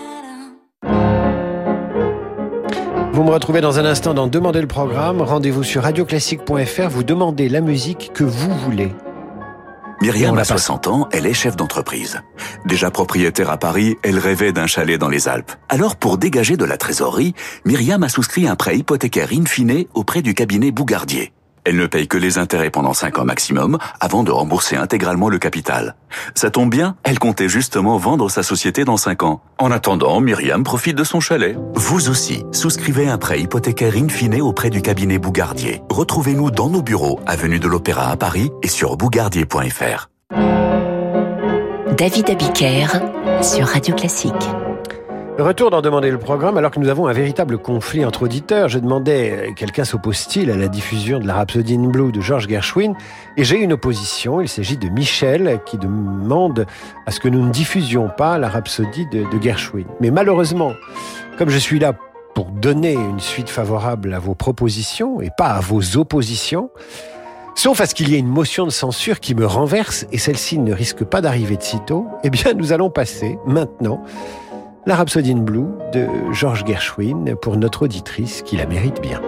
Vous 3.18 3.24
me 3.24 3.32
retrouvez 3.32 3.60
dans 3.60 3.80
un 3.80 3.84
instant 3.84 4.14
dans 4.14 4.28
Demander 4.28 4.60
le 4.60 4.68
programme. 4.68 5.20
Rendez-vous 5.22 5.64
sur 5.64 5.82
radioclassique.fr. 5.82 6.88
Vous 6.88 7.02
demandez 7.02 7.48
la 7.48 7.60
musique 7.60 8.12
que 8.14 8.22
vous 8.22 8.56
voulez. 8.58 8.94
Myriam 10.00 10.38
a 10.38 10.44
60 10.44 10.86
ans, 10.86 11.08
elle 11.10 11.26
est 11.26 11.34
chef 11.34 11.56
d'entreprise. 11.56 12.20
Déjà 12.64 12.92
propriétaire 12.92 13.50
à 13.50 13.56
Paris, 13.56 13.96
elle 14.04 14.20
rêvait 14.20 14.52
d'un 14.52 14.68
chalet 14.68 15.00
dans 15.00 15.08
les 15.08 15.26
Alpes. 15.26 15.50
Alors 15.68 15.96
pour 15.96 16.16
dégager 16.16 16.56
de 16.56 16.64
la 16.64 16.76
trésorerie, 16.76 17.34
Myriam 17.64 18.04
a 18.04 18.08
souscrit 18.08 18.46
un 18.46 18.54
prêt 18.54 18.78
hypothécaire 18.78 19.30
in 19.32 19.46
fine 19.46 19.86
auprès 19.94 20.22
du 20.22 20.34
cabinet 20.34 20.70
Bougardier. 20.70 21.32
Elle 21.68 21.76
ne 21.76 21.86
paye 21.86 22.08
que 22.08 22.16
les 22.16 22.38
intérêts 22.38 22.70
pendant 22.70 22.94
5 22.94 23.18
ans 23.18 23.26
maximum 23.26 23.76
avant 24.00 24.22
de 24.22 24.30
rembourser 24.30 24.76
intégralement 24.76 25.28
le 25.28 25.38
capital. 25.38 25.96
Ça 26.34 26.50
tombe 26.50 26.70
bien, 26.70 26.96
elle 27.04 27.18
comptait 27.18 27.50
justement 27.50 27.98
vendre 27.98 28.30
sa 28.30 28.42
société 28.42 28.86
dans 28.86 28.96
5 28.96 29.22
ans. 29.22 29.42
En 29.58 29.70
attendant, 29.70 30.18
Myriam 30.22 30.64
profite 30.64 30.96
de 30.96 31.04
son 31.04 31.20
chalet. 31.20 31.58
Vous 31.74 32.08
aussi, 32.08 32.42
souscrivez 32.52 33.10
un 33.10 33.18
prêt 33.18 33.42
hypothécaire 33.42 33.96
in 33.96 34.08
fine 34.08 34.40
auprès 34.40 34.70
du 34.70 34.80
cabinet 34.80 35.18
Bougardier. 35.18 35.82
Retrouvez-nous 35.90 36.50
dans 36.50 36.70
nos 36.70 36.80
bureaux, 36.80 37.20
avenue 37.26 37.58
de 37.58 37.68
l'Opéra 37.68 38.10
à 38.12 38.16
Paris 38.16 38.50
et 38.62 38.68
sur 38.68 38.96
bougardier.fr. 38.96 40.08
David 41.98 42.30
Abiker 42.30 42.86
sur 43.42 43.66
Radio 43.66 43.94
Classique. 43.94 44.32
Retour 45.38 45.70
d'en 45.70 45.82
demander 45.82 46.10
le 46.10 46.18
programme 46.18 46.58
alors 46.58 46.72
que 46.72 46.80
nous 46.80 46.88
avons 46.88 47.06
un 47.06 47.12
véritable 47.12 47.58
conflit 47.58 48.04
entre 48.04 48.24
auditeurs. 48.24 48.68
Je 48.68 48.80
demandais, 48.80 49.52
quelqu'un 49.54 49.84
s'oppose-t-il 49.84 50.50
à 50.50 50.56
la 50.56 50.66
diffusion 50.66 51.20
de 51.20 51.28
la 51.28 51.34
Rhapsody 51.34 51.76
in 51.76 51.90
Blue 51.90 52.10
de 52.10 52.20
George 52.20 52.48
Gershwin? 52.48 52.94
Et 53.36 53.44
j'ai 53.44 53.58
une 53.58 53.72
opposition. 53.72 54.40
Il 54.40 54.48
s'agit 54.48 54.76
de 54.76 54.88
Michel 54.88 55.60
qui 55.64 55.78
demande 55.78 56.66
à 57.06 57.12
ce 57.12 57.20
que 57.20 57.28
nous 57.28 57.46
ne 57.46 57.52
diffusions 57.52 58.08
pas 58.08 58.36
la 58.36 58.48
Rhapsody 58.48 59.06
de, 59.12 59.30
de 59.30 59.40
Gershwin. 59.40 59.86
Mais 60.00 60.10
malheureusement, 60.10 60.72
comme 61.38 61.50
je 61.50 61.58
suis 61.58 61.78
là 61.78 61.92
pour 62.34 62.46
donner 62.46 62.94
une 62.94 63.20
suite 63.20 63.48
favorable 63.48 64.14
à 64.14 64.18
vos 64.18 64.34
propositions 64.34 65.20
et 65.20 65.30
pas 65.38 65.50
à 65.50 65.60
vos 65.60 65.98
oppositions, 65.98 66.70
Sauf 67.54 67.80
à 67.80 67.86
ce 67.86 67.94
qu'il 67.96 68.08
y 68.10 68.14
ait 68.14 68.20
une 68.20 68.28
motion 68.28 68.66
de 68.66 68.70
censure 68.70 69.18
qui 69.18 69.34
me 69.34 69.44
renverse 69.44 70.06
et 70.12 70.18
celle-ci 70.18 70.60
ne 70.60 70.72
risque 70.72 71.02
pas 71.02 71.20
d'arriver 71.20 71.56
de 71.56 71.62
sitôt, 71.64 72.06
eh 72.22 72.30
bien 72.30 72.52
nous 72.54 72.72
allons 72.72 72.88
passer 72.88 73.36
maintenant 73.46 74.00
la 74.88 74.96
Rhapsody 74.96 75.32
in 75.32 75.40
Blue 75.40 75.66
de 75.92 76.06
George 76.32 76.64
Gershwin 76.66 77.36
pour 77.42 77.58
notre 77.58 77.82
auditrice 77.82 78.40
qui 78.40 78.56
la 78.56 78.64
mérite 78.64 79.02
bien. 79.02 79.20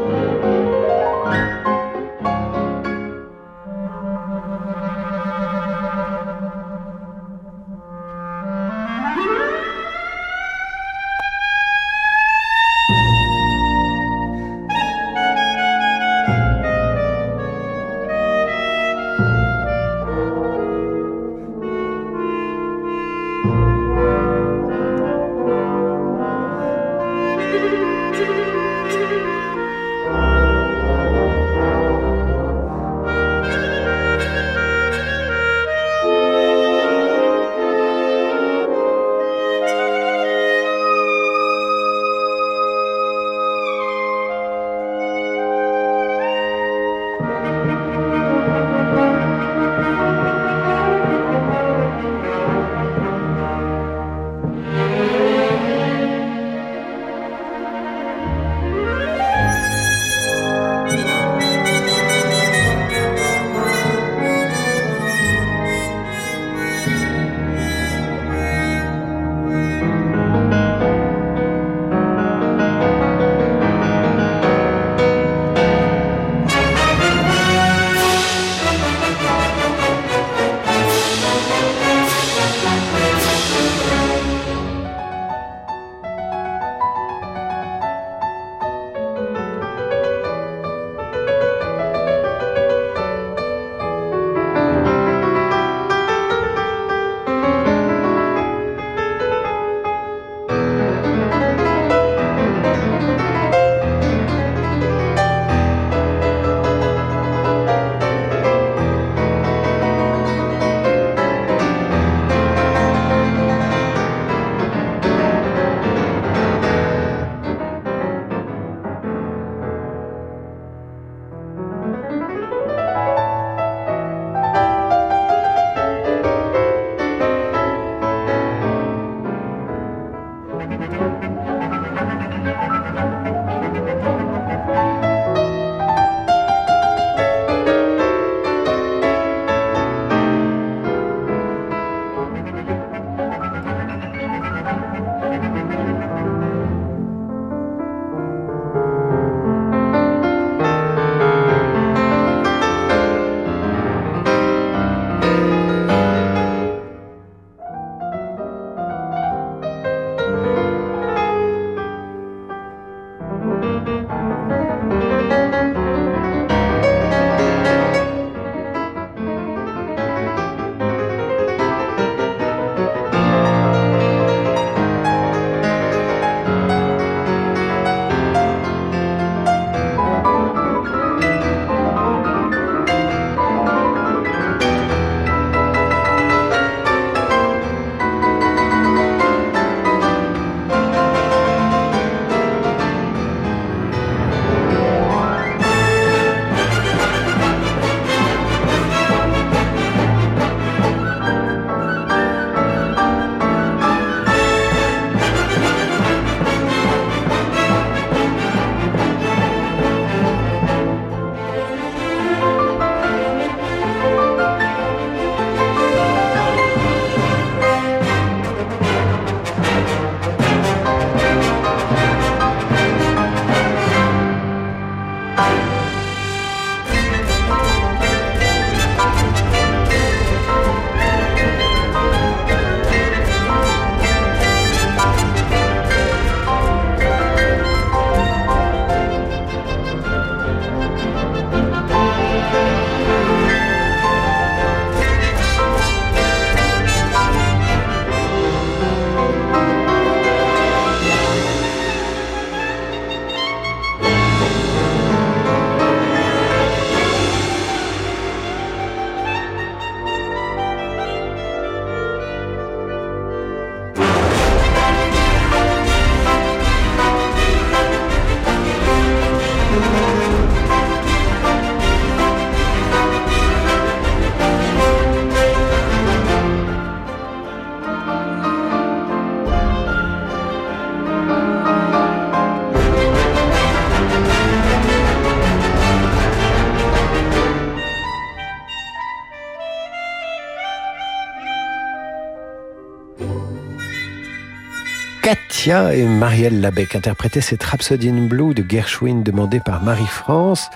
Et 295.71 296.05
Marielle 296.05 296.61
Labec 296.61 296.97
interprétaient 296.97 297.41
cette 297.41 297.63
Rhapsody 297.63 298.09
in 298.09 298.27
Blue 298.27 298.55
de 298.55 298.65
Gershwin 298.69 299.23
demandée 299.23 299.61
par 299.61 299.85
Marie-France 299.85 300.69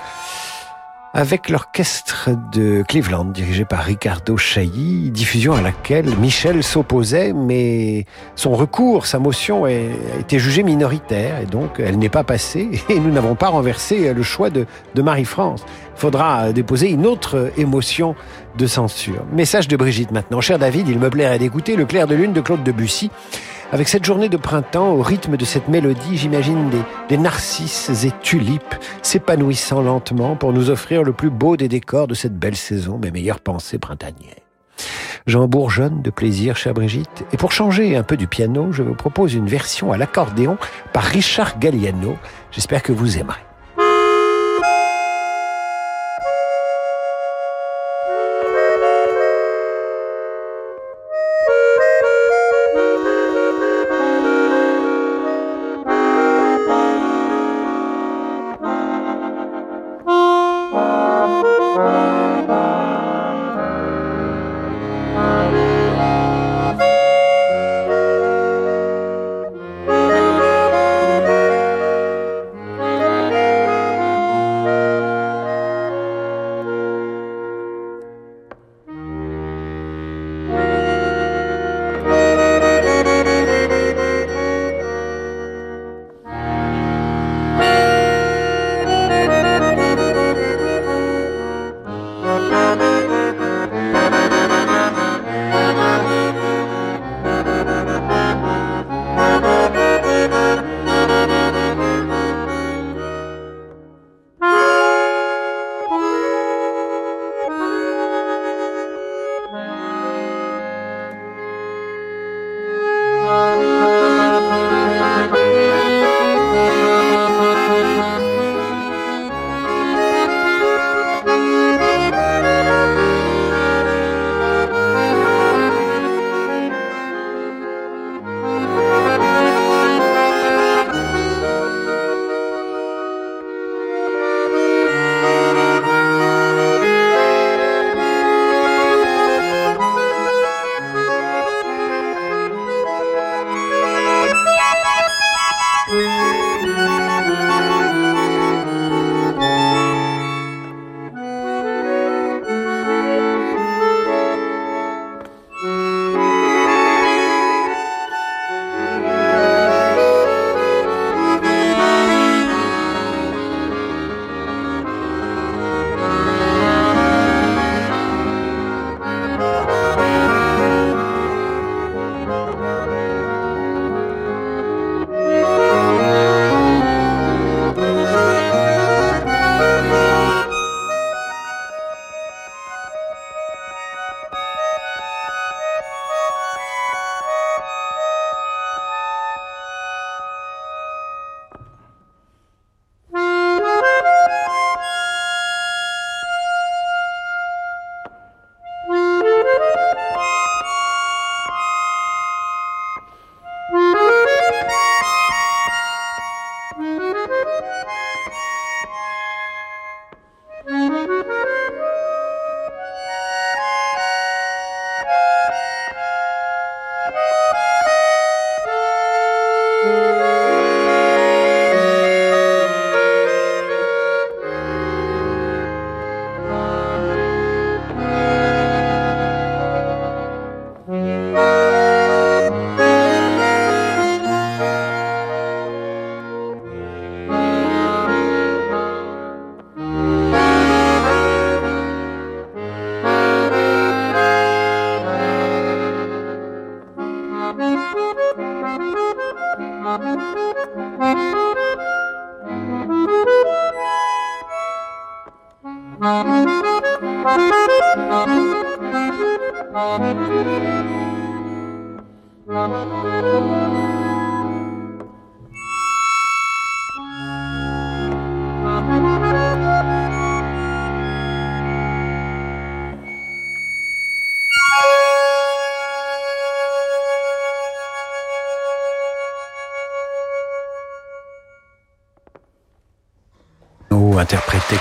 avec 1.13 1.49
l'orchestre 1.49 2.31
de 2.53 2.85
Cleveland 2.87 3.25
dirigé 3.25 3.65
par 3.65 3.83
Ricardo 3.83 4.37
Chailly, 4.37 5.11
diffusion 5.11 5.53
à 5.55 5.61
laquelle 5.61 6.17
Michel 6.19 6.63
s'opposait, 6.63 7.33
mais 7.33 8.07
son 8.37 8.53
recours, 8.53 9.07
sa 9.07 9.19
motion 9.19 9.65
a 9.65 9.73
été 9.73 10.39
jugée 10.39 10.63
minoritaire 10.63 11.41
et 11.41 11.47
donc 11.47 11.81
elle 11.81 11.99
n'est 11.99 12.09
pas 12.09 12.23
passée 12.23 12.81
et 12.89 13.01
nous 13.01 13.11
n'avons 13.11 13.35
pas 13.35 13.49
renversé 13.49 14.15
le 14.15 14.23
choix 14.23 14.49
de, 14.49 14.65
de 14.95 15.03
Marie-France. 15.03 15.65
Il 15.97 16.01
faudra 16.01 16.53
déposer 16.53 16.91
une 16.91 17.05
autre 17.05 17.51
émotion 17.57 18.15
de 18.57 18.69
censure. 18.69 19.25
Message 19.33 19.67
de 19.67 19.77
Brigitte 19.77 20.13
maintenant. 20.13 20.41
Cher 20.41 20.61
David, 20.61 20.89
il 20.89 21.01
me 21.01 21.11
plairait 21.11 21.41
d'écouter 21.41 21.75
Le 21.75 21.85
clair 21.85 22.07
de 22.07 22.15
lune 22.15 22.33
de 22.33 22.41
Claude 22.41 22.63
Debussy 22.63 23.11
avec 23.75 23.89
cette 23.89 24.05
journée 24.05 24.29
de 24.29 24.37
printemps, 24.37 24.93
au 24.93 25.03
rythme 25.03 25.37
de 25.37 25.45
cette 25.45 25.67
mélodie, 25.67 26.17
j'imagine 26.17 26.71
des, 27.09 27.17
narcisses 27.17 28.05
et 28.05 28.13
tulipes 28.23 28.77
s'épanouissant 29.03 29.83
lentement 29.83 30.37
pour 30.37 30.53
nous 30.53 30.71
offrir 30.71 31.03
le 31.03 31.13
plus 31.13 31.29
beau 31.29 31.57
des 31.57 31.67
décors 31.67 32.07
de 32.07 32.15
cette 32.15 32.39
belle 32.39 32.55
saison, 32.55 32.99
mes 32.99 33.11
meilleures 33.11 33.41
pensées 33.41 33.79
printanières. 33.79 34.37
J'en 35.27 35.49
bourgeonne 35.49 36.03
de 36.03 36.11
plaisir, 36.11 36.57
chère 36.57 36.75
Brigitte, 36.75 37.25
et 37.33 37.37
pour 37.37 37.51
changer 37.51 37.97
un 37.97 38.05
peu 38.05 38.17
du 38.17 38.29
piano, 38.29 38.71
je 38.71 38.85
vous 38.85 38.95
propose 38.95 39.35
une 39.35 39.49
version 39.49 39.91
à 39.91 39.97
l'accordéon 39.97 40.57
par 40.93 41.03
Richard 41.03 41.59
Galliano. 41.59 42.17
J'espère 42.53 42.81
que 42.81 42.93
vous 42.93 43.19
aimerez. 43.19 43.43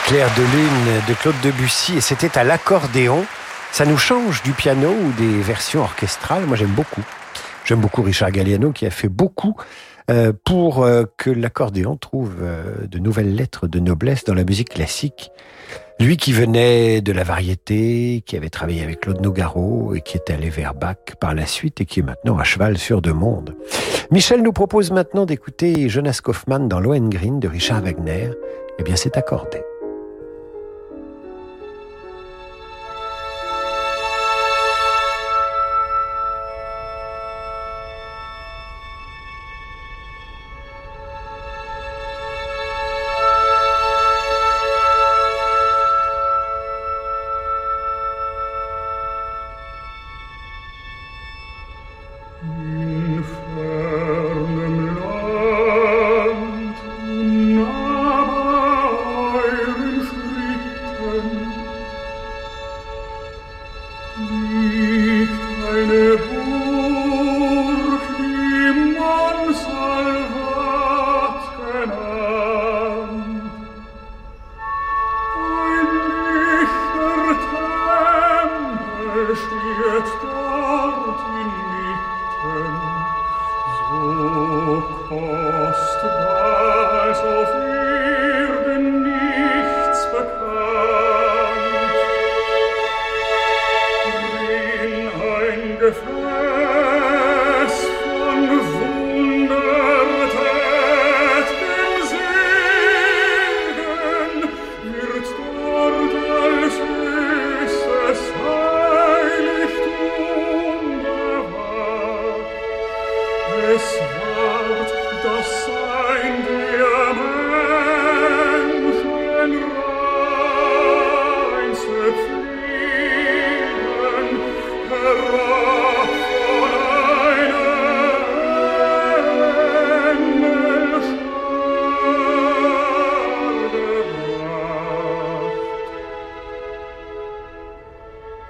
Claire 0.05 0.29
de 0.35 0.41
Lune 0.41 1.01
de 1.07 1.13
Claude 1.13 1.35
Debussy 1.43 1.97
et 1.97 2.01
c'était 2.01 2.37
à 2.37 2.43
l'accordéon. 2.43 3.25
Ça 3.71 3.85
nous 3.85 3.97
change 3.97 4.43
du 4.43 4.51
piano 4.51 4.89
ou 4.89 5.11
des 5.13 5.41
versions 5.41 5.81
orchestrales. 5.81 6.45
Moi, 6.45 6.57
j'aime 6.57 6.71
beaucoup. 6.71 7.03
J'aime 7.65 7.79
beaucoup 7.79 8.01
Richard 8.01 8.31
Galliano 8.31 8.71
qui 8.71 8.85
a 8.85 8.89
fait 8.89 9.07
beaucoup 9.07 9.55
euh, 10.11 10.33
pour 10.43 10.83
euh, 10.83 11.05
que 11.17 11.29
l'accordéon 11.29 11.95
trouve 11.95 12.35
euh, 12.41 12.85
de 12.87 12.99
nouvelles 12.99 13.33
lettres 13.33 13.67
de 13.67 13.79
noblesse 13.79 14.25
dans 14.25 14.33
la 14.33 14.43
musique 14.43 14.69
classique. 14.69 15.31
Lui 15.99 16.17
qui 16.17 16.33
venait 16.33 17.01
de 17.01 17.13
la 17.13 17.23
variété, 17.23 18.23
qui 18.25 18.35
avait 18.35 18.49
travaillé 18.49 18.83
avec 18.83 19.01
Claude 19.01 19.21
Nougaro 19.21 19.93
et 19.95 20.01
qui 20.01 20.17
est 20.17 20.29
allé 20.29 20.49
vers 20.49 20.73
Bach 20.73 20.97
par 21.19 21.33
la 21.33 21.45
suite 21.45 21.79
et 21.79 21.85
qui 21.85 22.01
est 22.01 22.03
maintenant 22.03 22.37
à 22.37 22.43
cheval 22.43 22.77
sur 22.77 23.01
deux 23.01 23.13
mondes. 23.13 23.55
Michel 24.11 24.41
nous 24.41 24.53
propose 24.53 24.91
maintenant 24.91 25.25
d'écouter 25.25 25.87
Jonas 25.87 26.19
Kaufmann 26.21 26.67
dans 26.67 26.81
Lohengrin 26.81 27.37
de 27.37 27.47
Richard 27.47 27.81
Wagner. 27.81 28.31
Eh 28.79 28.83
bien, 28.83 28.97
c'est 28.97 29.17
accordé. 29.17 29.61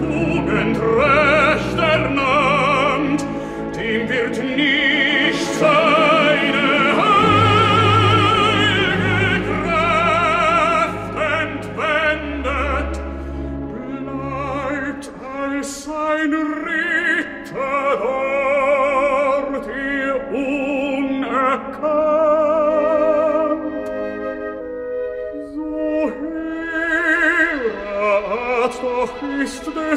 Tugend 0.00 0.78
recht 0.78 1.78
ernannt, 1.78 3.24
dem 3.74 4.08
wird 4.08 4.36
nichts 4.56 5.62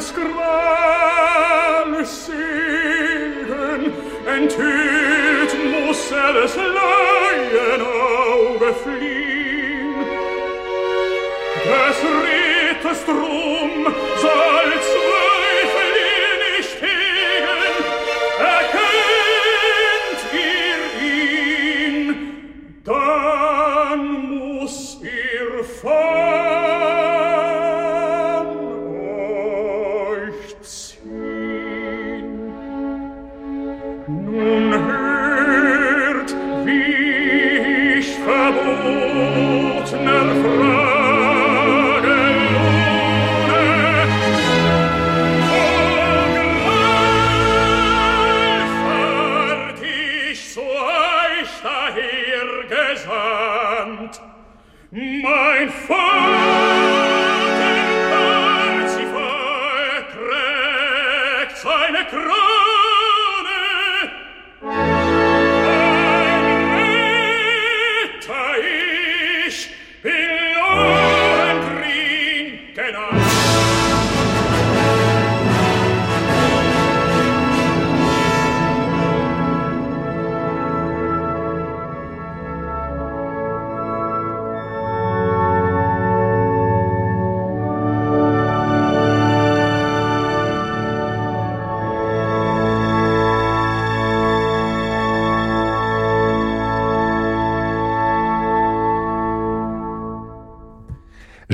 scrap 0.04 0.83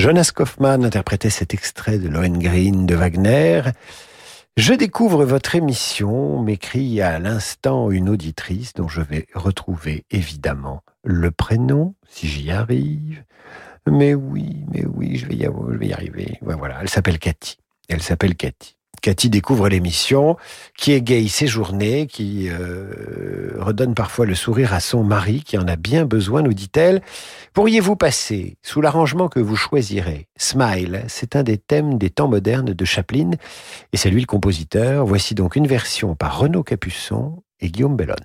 Jonas 0.01 0.31
Kaufmann 0.33 0.83
interprétait 0.83 1.29
cet 1.29 1.53
extrait 1.53 1.99
de 1.99 2.07
Lohengrin 2.07 2.85
de 2.85 2.95
Wagner. 2.95 3.61
Je 4.57 4.73
découvre 4.73 5.25
votre 5.25 5.53
émission, 5.53 6.41
m'écrit 6.41 7.01
à 7.01 7.19
l'instant 7.19 7.91
une 7.91 8.09
auditrice 8.09 8.73
dont 8.73 8.87
je 8.87 9.01
vais 9.01 9.27
retrouver 9.35 10.05
évidemment 10.09 10.81
le 11.03 11.29
prénom, 11.29 11.93
si 12.09 12.27
j'y 12.27 12.49
arrive. 12.49 13.23
Mais 13.87 14.15
oui, 14.15 14.65
mais 14.73 14.87
oui, 14.87 15.17
je 15.17 15.27
vais 15.27 15.35
y, 15.35 15.93
arriver. 15.93 16.39
Voilà, 16.41 16.79
elle 16.81 16.89
s'appelle 16.89 17.19
Cathy. 17.19 17.59
Elle 17.87 18.01
s'appelle 18.01 18.35
Cathy. 18.35 18.77
Cathy 19.01 19.29
découvre 19.29 19.67
l'émission, 19.67 20.37
qui 20.77 20.93
est 20.93 21.01
gay 21.01 21.27
séjournée, 21.27 22.07
qui 22.07 22.49
euh, 22.49 23.53
redonne 23.57 23.95
parfois 23.95 24.25
le 24.25 24.35
sourire 24.35 24.73
à 24.73 24.79
son 24.79 25.03
mari, 25.03 25.43
qui 25.43 25.57
en 25.57 25.67
a 25.67 25.75
bien 25.75 26.05
besoin, 26.05 26.43
nous 26.43 26.53
dit-elle. 26.53 27.01
Pourriez-vous 27.53 27.95
passer, 27.95 28.57
sous 28.61 28.79
l'arrangement 28.79 29.27
que 29.27 29.39
vous 29.39 29.55
choisirez, 29.55 30.27
Smile, 30.37 31.03
c'est 31.07 31.35
un 31.35 31.43
des 31.43 31.57
thèmes 31.57 31.97
des 31.97 32.09
temps 32.11 32.27
modernes 32.27 32.73
de 32.73 32.85
Chaplin, 32.85 33.31
et 33.91 33.97
c'est 33.97 34.09
lui 34.09 34.21
le 34.21 34.27
compositeur. 34.27 35.05
Voici 35.05 35.35
donc 35.35 35.55
une 35.55 35.67
version 35.67 36.15
par 36.15 36.37
Renaud 36.37 36.63
Capuçon 36.63 37.43
et 37.59 37.69
Guillaume 37.69 37.95
Bellone. 37.95 38.15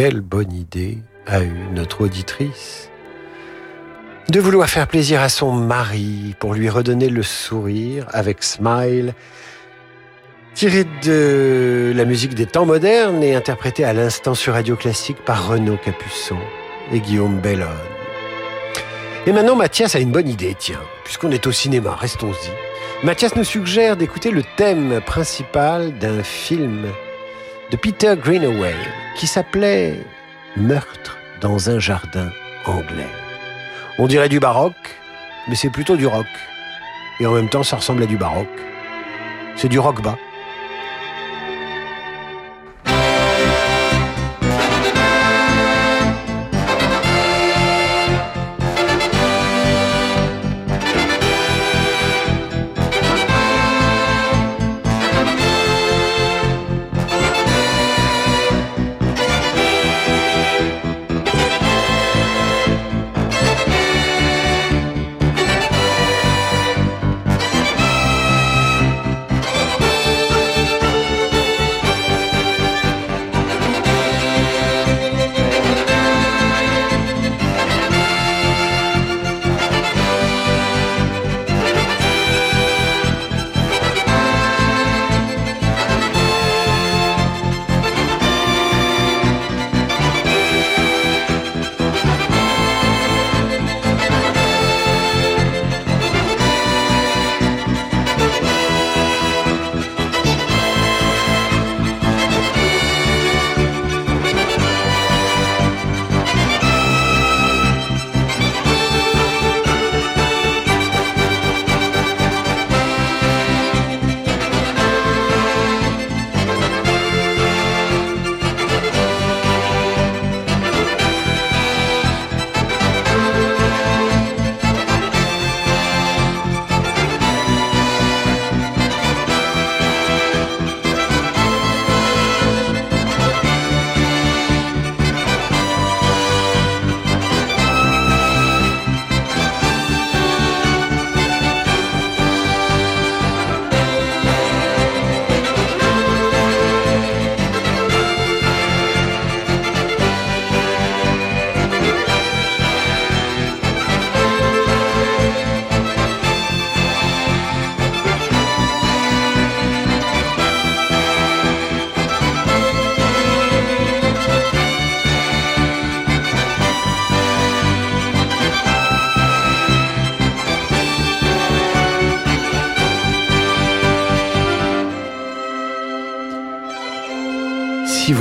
Quelle 0.00 0.20
bonne 0.20 0.52
idée 0.52 0.98
a 1.26 1.42
eu 1.42 1.56
notre 1.74 2.02
auditrice 2.02 2.88
de 4.28 4.38
vouloir 4.38 4.70
faire 4.70 4.86
plaisir 4.86 5.20
à 5.20 5.28
son 5.28 5.50
mari 5.50 6.36
pour 6.38 6.54
lui 6.54 6.68
redonner 6.68 7.08
le 7.08 7.24
sourire 7.24 8.06
avec 8.12 8.44
Smile, 8.44 9.12
tiré 10.54 10.84
de 11.02 11.92
la 11.96 12.04
musique 12.04 12.34
des 12.34 12.46
temps 12.46 12.64
modernes 12.64 13.24
et 13.24 13.34
interprété 13.34 13.82
à 13.82 13.92
l'instant 13.92 14.36
sur 14.36 14.52
Radio 14.52 14.76
Classique 14.76 15.18
par 15.24 15.48
Renaud 15.48 15.78
Capuçon 15.84 16.38
et 16.92 17.00
Guillaume 17.00 17.40
Bellone. 17.40 17.66
Et 19.26 19.32
maintenant, 19.32 19.56
Mathias 19.56 19.96
a 19.96 19.98
une 19.98 20.12
bonne 20.12 20.28
idée, 20.28 20.54
tiens, 20.56 20.82
puisqu'on 21.02 21.32
est 21.32 21.48
au 21.48 21.52
cinéma, 21.52 21.96
restons-y. 21.96 23.04
Mathias 23.04 23.34
nous 23.34 23.42
suggère 23.42 23.96
d'écouter 23.96 24.30
le 24.30 24.44
thème 24.56 25.00
principal 25.04 25.98
d'un 25.98 26.22
film 26.22 26.86
de 27.70 27.76
Peter 27.76 28.14
Greenaway 28.16 28.74
qui 29.16 29.26
s'appelait 29.26 30.00
Meurtre 30.56 31.18
dans 31.40 31.70
un 31.70 31.78
jardin 31.78 32.30
anglais. 32.64 33.10
On 33.98 34.06
dirait 34.06 34.28
du 34.28 34.40
baroque, 34.40 34.96
mais 35.48 35.54
c'est 35.54 35.70
plutôt 35.70 35.96
du 35.96 36.06
rock. 36.06 36.26
Et 37.20 37.26
en 37.26 37.32
même 37.32 37.48
temps, 37.48 37.62
ça 37.62 37.76
ressemble 37.76 38.02
à 38.02 38.06
du 38.06 38.16
baroque. 38.16 38.48
C'est 39.56 39.68
du 39.68 39.78
rock 39.78 40.00
bas. 40.02 40.16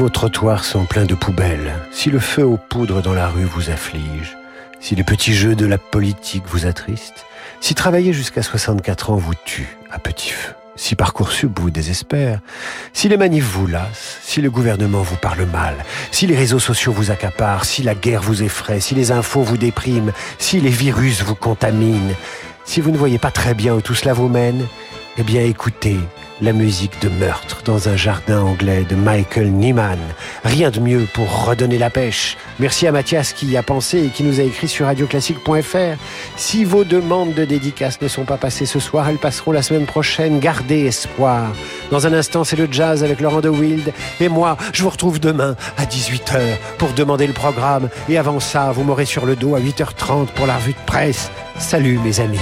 Vos 0.08 0.12
trottoirs 0.12 0.64
sont 0.64 0.86
pleins 0.86 1.04
de 1.04 1.16
poubelles, 1.16 1.74
si 1.92 2.10
le 2.10 2.20
feu 2.20 2.46
aux 2.46 2.56
poudres 2.56 3.02
dans 3.02 3.14
la 3.14 3.28
rue 3.28 3.44
vous 3.44 3.70
afflige, 3.70 4.38
si 4.80 4.96
les 4.96 5.04
petits 5.04 5.34
jeux 5.34 5.54
de 5.54 5.66
la 5.66 5.78
politique 5.78 6.46
vous 6.48 6.66
attristent, 6.66 7.26
si 7.60 7.76
travailler 7.76 8.14
jusqu'à 8.14 8.42
64 8.42 9.10
ans 9.10 9.18
vous 9.18 9.34
tue 9.44 9.68
à 9.92 10.00
petit 10.00 10.30
feu, 10.30 10.54
si 10.78 10.96
Parcoursup 10.96 11.60
vous 11.60 11.72
désespère, 11.72 12.40
si 12.94 13.10
les 13.10 13.18
manifs 13.18 13.52
vous 13.52 13.68
lassent, 13.68 14.20
si 14.22 14.40
le 14.40 14.50
gouvernement 14.50 15.02
vous 15.02 15.18
parle 15.18 15.44
mal, 15.44 15.76
si 16.12 16.26
les 16.26 16.38
réseaux 16.38 16.60
sociaux 16.60 16.94
vous 16.94 17.12
accaparent, 17.12 17.66
si 17.66 17.84
la 17.84 17.94
guerre 17.94 18.22
vous 18.22 18.44
effraie, 18.44 18.80
si 18.80 18.96
les 18.96 19.12
infos 19.12 19.42
vous 19.42 19.58
dépriment, 19.58 20.14
si 20.40 20.62
les 20.62 20.70
virus 20.70 21.22
vous 21.22 21.36
contaminent, 21.36 22.16
si 22.64 22.80
vous 22.80 22.92
ne 22.92 22.98
voyez 22.98 23.20
pas 23.20 23.32
très 23.32 23.54
bien 23.54 23.74
où 23.74 23.82
tout 23.82 23.96
cela 23.96 24.14
vous 24.14 24.30
mène, 24.30 24.68
eh 25.18 25.24
bien 25.24 25.42
écoutez 25.42 26.00
la 26.42 26.54
musique 26.54 27.02
de 27.02 27.10
meurtre 27.10 27.62
dans 27.66 27.90
un 27.90 27.96
jardin 27.96 28.42
anglais 28.42 28.86
de 28.88 28.96
Michael 28.96 29.52
Nyman. 29.52 29.98
Rien 30.44 30.70
de 30.70 30.80
mieux 30.80 31.08
pour 31.14 31.46
redonner 31.46 31.78
la 31.78 31.90
pêche. 31.90 32.38
Merci 32.60 32.88
à 32.88 32.92
Mathias 32.92 33.34
qui 33.34 33.48
y 33.48 33.58
a 33.58 33.64
pensé 33.64 34.06
et 34.06 34.10
qui 34.10 34.24
nous 34.24 34.40
a 34.40 34.44
écrit 34.44 34.68
sur 34.68 34.86
radioclassique.fr. 34.86 35.98
Si 36.36 36.64
vos 36.64 36.84
demandes 36.84 37.34
de 37.34 37.46
dédicaces 37.46 38.02
ne 38.02 38.08
sont 38.08 38.26
pas 38.26 38.38
passées 38.38 38.66
ce 38.66 38.80
soir, 38.80 39.10
elles 39.10 39.18
passeront 39.18 39.52
la 39.52 39.62
semaine 39.62 39.86
prochaine. 39.86 40.40
Gardez 40.40 40.86
espoir. 40.86 41.52
Dans 41.92 42.06
un 42.06 42.14
instant, 42.14 42.44
c'est 42.44 42.56
le 42.56 42.68
jazz 42.70 43.04
avec 43.04 43.20
Laurent 43.20 43.42
de 43.42 43.50
Wild. 43.50 43.94
Et 44.20 44.30
moi, 44.30 44.58
je 44.74 44.84
vous 44.84 44.90
retrouve 44.90 45.20
demain 45.20 45.56
à 45.78 45.86
18h 45.86 46.40
pour 46.78 46.94
demander 46.94 47.28
le 47.28 47.34
programme. 47.34 47.90
Et 48.10 48.18
avant 48.18 48.40
ça, 48.40 48.72
vous 48.72 48.84
m'aurez 48.84 49.06
sur 49.06 49.26
le 49.26 49.36
dos 49.36 49.56
à 49.56 49.60
8h30 49.60 50.28
pour 50.28 50.46
la 50.46 50.58
revue 50.58 50.74
de 50.74 50.86
presse. 50.86 51.32
Salut 51.58 52.00
mes 52.00 52.20
amis. 52.20 52.40